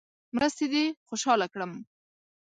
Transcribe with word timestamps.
مرستې 0.35 0.65
دې 0.73 0.85
خوشاله 1.07 1.47
کړم. 1.53 1.71